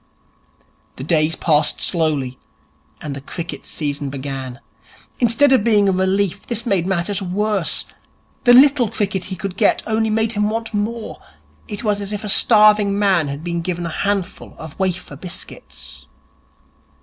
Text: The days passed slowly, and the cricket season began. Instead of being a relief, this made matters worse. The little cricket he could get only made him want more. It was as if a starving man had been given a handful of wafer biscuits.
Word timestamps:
The 0.95 1.03
days 1.03 1.35
passed 1.35 1.79
slowly, 1.79 2.39
and 3.01 3.15
the 3.15 3.21
cricket 3.21 3.65
season 3.67 4.09
began. 4.09 4.59
Instead 5.19 5.51
of 5.51 5.63
being 5.63 5.87
a 5.87 5.91
relief, 5.91 6.47
this 6.47 6.65
made 6.65 6.87
matters 6.87 7.21
worse. 7.21 7.85
The 8.45 8.53
little 8.53 8.89
cricket 8.89 9.25
he 9.25 9.35
could 9.35 9.55
get 9.55 9.83
only 9.85 10.09
made 10.09 10.31
him 10.31 10.49
want 10.49 10.73
more. 10.73 11.21
It 11.67 11.83
was 11.83 12.01
as 12.01 12.11
if 12.11 12.23
a 12.23 12.29
starving 12.29 12.97
man 12.97 13.27
had 13.27 13.43
been 13.43 13.61
given 13.61 13.85
a 13.85 13.89
handful 13.89 14.55
of 14.57 14.73
wafer 14.79 15.15
biscuits. 15.15 16.07